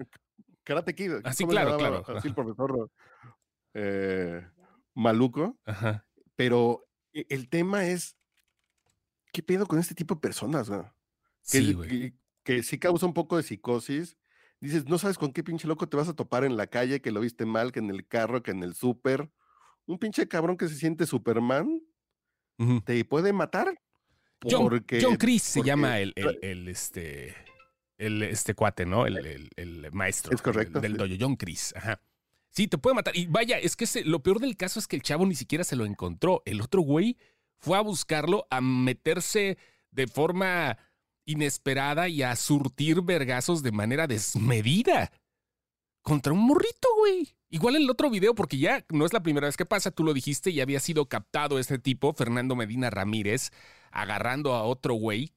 Karate 0.64 0.94
Kid. 0.94 1.14
Así, 1.24 1.44
ah, 1.44 1.48
claro, 1.48 1.78
claro. 1.78 2.04
Así 2.16 2.28
el 2.28 2.36
profesor 2.36 2.92
eh, 3.74 4.48
Maluco. 4.94 5.58
Ajá. 5.66 6.06
Pero 6.36 6.86
e, 7.12 7.26
el 7.30 7.50
tema 7.50 7.86
es, 7.86 8.16
¿qué 9.34 9.42
pedo 9.42 9.66
con 9.66 9.80
este 9.80 9.96
tipo 9.96 10.16
de 10.16 10.22
personas? 10.22 10.70
Que, 11.50 11.62
sí, 11.62 12.14
que, 12.44 12.64
sí 12.64 12.78
causa 12.78 13.06
un 13.06 13.14
poco 13.14 13.38
de 13.38 13.44
psicosis. 13.44 14.18
Dices, 14.62 14.86
no 14.88 14.98
sabes 14.98 15.18
con 15.18 15.32
qué 15.32 15.44
pinche 15.44 15.68
loco 15.68 15.88
te 15.88 15.98
vas 15.98 16.10
a 16.10 16.16
topar 16.16 16.44
en 16.44 16.58
la 16.58 16.68
calle, 16.68 17.02
que 17.02 17.12
lo 17.12 17.22
viste 17.22 17.46
mal, 17.46 17.72
que 17.72 17.80
en 17.80 17.90
el 17.90 18.06
carro, 18.08 18.44
que 18.44 18.52
en 18.52 18.62
el 18.62 18.76
súper. 18.76 19.32
Un 19.90 19.98
pinche 19.98 20.28
cabrón 20.28 20.56
que 20.56 20.68
se 20.68 20.76
siente 20.76 21.08
Superman 21.08 21.82
te 22.86 23.04
puede 23.06 23.34
matar. 23.34 23.82
Porque, 24.40 25.02
John, 25.02 25.16
Chris 25.18 25.42
se 25.42 25.64
llama 25.64 26.00
el, 26.00 26.14
el, 26.16 26.68
este, 26.68 27.36
el 27.98 28.22
este 28.22 28.54
cuate, 28.54 28.86
¿no? 28.86 29.08
El, 29.08 29.50
el 29.56 29.92
maestro. 29.92 30.34
Es 30.34 30.42
correcto. 30.44 30.80
Del, 30.80 30.96
dojo, 30.96 31.14
John 31.20 31.36
Chris. 31.36 31.74
Ajá. 31.76 32.00
Sí, 32.52 32.68
te 32.68 32.78
puede 32.78 32.96
matar. 32.96 33.18
Y 33.18 33.26
vaya, 33.26 33.58
es 33.58 33.76
que 33.76 33.86
lo 34.04 34.22
peor 34.22 34.40
del 34.40 34.58
caso 34.58 34.80
es 34.80 34.88
que 34.88 34.96
el 34.96 35.02
chavo 35.02 35.26
ni 35.26 35.34
siquiera 35.34 35.64
se 35.64 35.76
lo 35.76 35.86
encontró. 35.86 36.44
El 36.46 36.62
otro 36.62 36.82
güey 36.82 37.18
fue 37.58 37.76
a 37.76 37.82
buscarlo, 37.82 38.46
a 38.52 38.62
meterse 38.62 39.58
de 39.90 40.08
forma 40.08 40.78
inesperada 41.26 42.08
y 42.08 42.22
a 42.22 42.36
surtir 42.36 43.02
vergazos 43.02 43.64
de 43.64 43.72
manera 43.72 44.06
desmedida. 44.06 45.12
Contra 46.04 46.32
un 46.32 46.46
morrito, 46.46 46.88
güey. 47.00 47.36
Igual 47.50 47.76
el 47.76 47.90
otro 47.90 48.10
video, 48.10 48.36
porque 48.36 48.58
ya 48.58 48.86
no 48.90 49.06
es 49.06 49.14
la 49.14 49.24
primera 49.24 49.48
vez 49.48 49.58
que 49.58 49.66
pasa, 49.66 49.92
tú 49.92 50.04
lo 50.04 50.14
dijiste, 50.14 50.54
ya 50.54 50.64
había 50.64 50.80
sido 50.80 51.08
captado 51.08 51.58
este 51.58 51.80
tipo, 51.80 52.14
Fernando 52.14 52.56
Medina 52.56 52.90
Ramírez, 52.90 53.50
agarrando 53.92 54.54
a 54.54 54.64
otro 54.64 54.94
güey, 54.94 55.34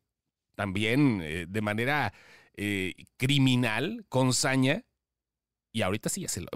también 0.54 1.20
eh, 1.22 1.46
de 1.48 1.60
manera 1.62 2.12
eh, 2.54 2.94
criminal, 3.16 4.04
con 4.10 4.34
saña, 4.34 4.84
y 5.72 5.80
ahorita 5.80 6.10
sí 6.10 6.20
ya 6.20 6.28
se 6.28 6.42
lo. 6.42 6.48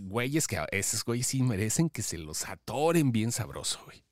Güeyes 0.00 0.48
que 0.48 0.58
esos 0.72 1.04
güeyes 1.04 1.28
sí 1.28 1.40
merecen 1.42 1.88
que 1.88 2.02
se 2.02 2.18
los 2.18 2.48
atoren 2.48 3.12
bien 3.12 3.30
sabroso, 3.30 3.80
güey. 3.84 4.04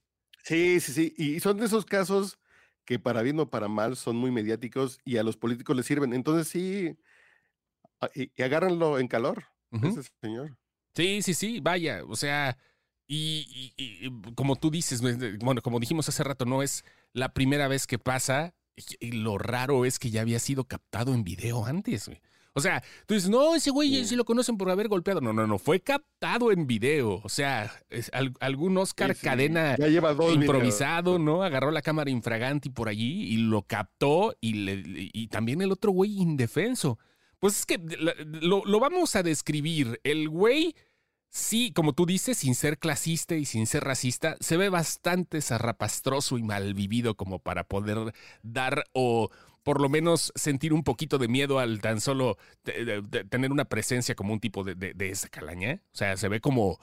Sí, 0.44 0.78
sí, 0.78 0.92
sí. 0.92 1.14
Y 1.16 1.40
son 1.40 1.56
de 1.56 1.66
esos 1.66 1.84
casos 1.84 2.38
que 2.84 3.00
para 3.00 3.22
bien 3.22 3.40
o 3.40 3.50
para 3.50 3.66
mal 3.66 3.96
son 3.96 4.14
muy 4.14 4.30
mediáticos 4.30 5.00
y 5.04 5.16
a 5.16 5.24
los 5.24 5.36
políticos 5.36 5.74
les 5.74 5.86
sirven. 5.86 6.12
Entonces 6.12 6.46
sí, 6.46 6.96
y, 8.14 8.42
agárrenlo 8.42 9.00
en 9.00 9.08
calor, 9.08 9.44
ese 9.72 10.02
señor. 10.20 10.56
Sí, 10.94 11.22
sí, 11.22 11.34
sí, 11.34 11.60
vaya, 11.60 12.02
o 12.06 12.16
sea, 12.16 12.56
y, 13.06 13.72
y, 13.76 14.10
como 14.34 14.56
tú 14.56 14.70
dices, 14.70 15.02
bueno, 15.40 15.60
como 15.62 15.80
dijimos 15.80 16.08
hace 16.08 16.22
rato, 16.24 16.44
no 16.44 16.62
es 16.62 16.84
la 17.12 17.32
primera 17.32 17.68
vez 17.68 17.86
que 17.86 17.98
pasa, 17.98 18.54
y 19.00 19.12
lo 19.12 19.38
raro 19.38 19.84
es 19.84 19.98
que 19.98 20.10
ya 20.10 20.20
había 20.20 20.38
sido 20.38 20.64
captado 20.64 21.14
en 21.14 21.24
video 21.24 21.64
antes, 21.64 22.06
güey. 22.06 22.20
O 22.56 22.60
sea, 22.60 22.84
tú 23.06 23.14
dices, 23.14 23.28
no, 23.28 23.56
ese 23.56 23.70
güey 23.70 24.04
sí 24.04 24.14
lo 24.14 24.24
conocen 24.24 24.56
por 24.56 24.70
haber 24.70 24.86
golpeado. 24.86 25.20
No, 25.20 25.32
no, 25.32 25.44
no, 25.44 25.58
fue 25.58 25.80
captado 25.80 26.52
en 26.52 26.68
video. 26.68 27.20
O 27.24 27.28
sea, 27.28 27.72
es, 27.90 28.12
algún 28.38 28.78
Oscar 28.78 29.16
Cadena 29.16 29.76
improvisado, 30.32 31.18
¿no? 31.18 31.42
Agarró 31.42 31.72
la 31.72 31.82
cámara 31.82 32.10
infraganti 32.10 32.70
por 32.70 32.88
allí 32.88 33.24
y 33.24 33.38
lo 33.38 33.62
captó 33.62 34.36
y, 34.40 34.52
le, 34.52 34.82
y 34.84 35.26
también 35.26 35.62
el 35.62 35.72
otro 35.72 35.90
güey 35.90 36.16
indefenso. 36.16 36.96
Pues 37.44 37.58
es 37.58 37.66
que 37.66 37.76
lo, 37.76 38.64
lo 38.64 38.80
vamos 38.80 39.16
a 39.16 39.22
describir. 39.22 40.00
El 40.02 40.30
güey 40.30 40.74
sí, 41.28 41.72
como 41.72 41.92
tú 41.92 42.06
dices, 42.06 42.38
sin 42.38 42.54
ser 42.54 42.78
clasista 42.78 43.34
y 43.34 43.44
sin 43.44 43.66
ser 43.66 43.84
racista, 43.84 44.38
se 44.40 44.56
ve 44.56 44.70
bastante 44.70 45.42
zarrapastroso 45.42 46.38
y 46.38 46.42
mal 46.42 46.72
vivido 46.72 47.16
como 47.18 47.40
para 47.40 47.64
poder 47.64 48.14
dar 48.42 48.84
o 48.94 49.30
por 49.62 49.78
lo 49.78 49.90
menos 49.90 50.32
sentir 50.34 50.72
un 50.72 50.84
poquito 50.84 51.18
de 51.18 51.28
miedo 51.28 51.58
al 51.58 51.82
tan 51.82 52.00
solo 52.00 52.38
tener 52.62 53.52
una 53.52 53.66
presencia 53.66 54.14
como 54.14 54.32
un 54.32 54.40
tipo 54.40 54.64
de, 54.64 54.94
esa 55.00 55.28
calaña. 55.28 55.82
O 55.92 55.96
sea, 55.98 56.16
se 56.16 56.28
ve 56.28 56.40
como. 56.40 56.78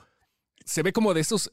Se 0.64 0.84
ve 0.84 0.92
como 0.92 1.12
de 1.12 1.22
esos. 1.22 1.52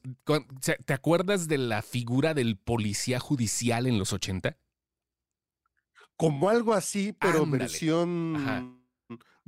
¿Te 0.85 0.93
acuerdas 0.93 1.47
de 1.47 1.57
la 1.57 1.81
figura 1.81 2.35
del 2.35 2.57
policía 2.57 3.19
judicial 3.19 3.87
en 3.87 3.97
los 3.97 4.13
80? 4.13 4.55
Como 6.15 6.49
algo 6.51 6.75
así, 6.75 7.11
pero 7.19 7.47
versión 7.47 8.78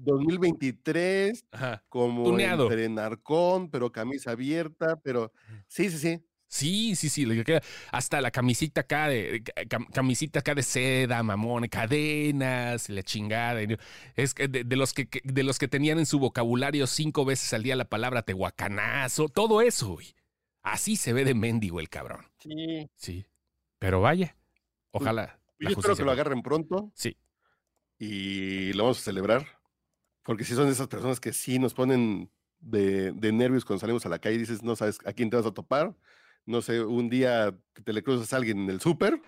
2023, 0.03 1.46
como 1.89 2.39
entre 2.39 2.89
narcón, 2.89 3.70
pero 3.70 3.91
camisa 3.91 4.31
abierta, 4.31 5.00
pero 5.01 5.31
sí, 5.67 5.89
sí, 5.89 5.98
sí. 5.98 6.22
Sí, 6.48 6.98
sí, 6.98 7.08
sí, 7.08 7.25
hasta 7.93 8.20
la 8.20 8.29
camisita 8.29 8.81
acá 8.81 9.08
de 9.08 9.41
camisita 9.93 10.39
acá 10.39 10.53
de 10.53 10.63
seda, 10.63 11.24
mamón, 11.24 11.65
cadenas, 11.70 12.89
la 12.89 13.03
chingada. 13.03 13.62
Es 14.17 14.36
de, 14.36 14.65
de, 14.65 14.75
los 14.75 14.93
que, 14.93 15.08
de 15.24 15.43
los 15.43 15.58
que 15.58 15.70
tenían 15.70 15.98
en 15.98 16.05
su 16.05 16.20
vocabulario 16.20 16.88
cinco 16.88 17.24
veces 17.24 17.53
al 17.53 17.63
día 17.63 17.77
la 17.77 17.86
palabra 17.86 18.24
tehuacanazo, 18.24 19.29
todo 19.29 19.62
eso, 19.62 19.93
güey. 19.93 20.13
Así 20.62 20.98
se 20.98 21.13
ve 21.13 21.24
de 21.24 21.36
mendigo 21.36 21.79
el 21.79 21.88
cabrón. 21.88 22.25
Sí. 22.39 22.89
Sí. 22.96 23.25
Pero 23.79 24.01
vaya, 24.01 24.36
pues, 24.91 25.03
ojalá. 25.03 25.39
yo 25.58 25.70
espero 25.70 25.96
que 25.96 26.03
lo 26.03 26.12
agarren 26.12 26.41
pronto. 26.41 26.91
Sí. 26.96 27.15
Y 27.98 28.74
lo 28.74 28.84
vamos 28.84 29.00
a 29.00 29.03
celebrar. 29.03 29.61
Porque 30.24 30.44
si 30.44 30.54
son 30.54 30.68
esas 30.68 30.88
personas 30.88 31.20
que 31.20 31.34
sí 31.34 31.60
nos 31.60 31.74
ponen 31.74 32.32
de, 32.60 33.12
de 33.12 33.32
nervios 33.32 33.66
cuando 33.66 33.82
salimos 33.82 34.06
a 34.06 34.10
la 34.10 34.20
calle 34.20 34.36
y 34.36 34.40
dices, 34.40 34.63
no 34.63 34.75
sabes 34.75 35.00
a 35.06 35.13
quién 35.13 35.30
te 35.30 35.38
vas 35.38 35.46
a 35.46 35.54
topar 35.54 35.96
no 36.46 36.62
sé, 36.62 36.84
un 36.84 37.10
día 37.10 37.56
te 37.84 37.94
le 37.94 38.04
cruzas 38.04 38.32
a 38.34 38.38
alguien 38.38 38.60
en 38.60 38.70
el 38.70 38.82
súper 38.82 39.22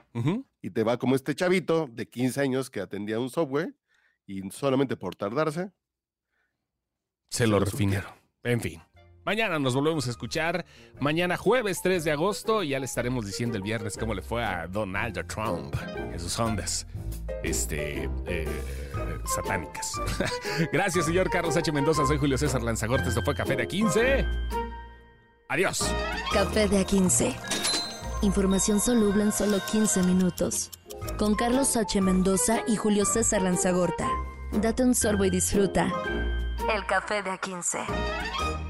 y 0.62 0.70
te 0.70 0.84
va 0.84 0.98
como 0.98 1.16
este 1.16 1.36
chavito 1.36 1.88
de 1.92 2.08
15 2.10 2.42
años 2.42 2.70
que 2.70 2.82
atendía 2.82 3.20
un 3.20 3.30
software 3.30 3.76
y 4.26 4.50
solamente 4.52 4.96
por 4.96 5.16
tardarse. 5.16 5.72
Se, 7.30 7.48
lo, 7.48 7.60
refinaron. 7.60 8.12
En 8.44 8.62
fin. 8.62 8.82
Mañana 9.26 9.58
nos 9.58 9.74
volvemos 9.74 10.08
a 10.08 10.12
escuchar. 10.12 10.66
Mañana 11.00 11.38
jueves 11.38 11.82
3 11.82 12.04
de 12.04 12.12
agosto. 12.12 12.62
Y 12.62 12.70
ya 12.70 12.80
le 12.80 12.86
estaremos 12.86 13.26
diciendo 13.26 13.58
el 13.58 13.64
viernes 13.64 13.98
cómo 13.98 14.14
le 14.14 14.22
fue 14.22 14.44
a 14.44 14.68
Donald 14.68 15.26
Trump 15.28 15.76
en 15.96 16.20
sus 16.20 16.38
ondas 16.40 16.86
este, 17.44 18.10
eh, 18.26 18.48
satánicas. 19.26 19.94
Gracias, 20.72 21.06
señor 21.06 21.30
Carlos 21.30 21.56
H. 21.58 21.72
Mendoza. 21.72 22.06
Soy 22.06 22.18
Julio 22.18 22.38
César 22.38 22.64
Lanzagorte. 22.64 23.10
Esto 23.10 23.22
fue 23.24 23.36
Café 23.36 23.56
de 23.56 23.68
15. 23.68 24.26
Adiós. 25.50 25.84
Café 26.34 26.68
de 26.68 26.86
A15. 26.86 27.36
Información 28.22 28.80
soluble 28.80 29.24
en 29.24 29.32
solo 29.32 29.60
15 29.72 30.04
minutos. 30.04 30.72
Con 31.18 31.36
Carlos 31.36 31.76
H. 31.76 32.02
Mendoza 32.02 32.62
y 32.68 32.76
Julio 32.76 33.06
César 33.06 33.42
Lanzagorta. 33.42 34.08
Date 34.54 34.84
un 34.84 34.96
sorbo 34.96 35.26
y 35.26 35.30
disfruta. 35.30 35.92
El 36.74 36.86
café 36.86 37.22
de 37.22 37.32
A15. 37.32 38.63